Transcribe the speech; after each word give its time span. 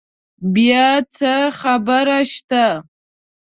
بیا 0.53 0.87
څه 1.15 1.33
خبره 1.59 2.19
شته؟ 2.31 2.65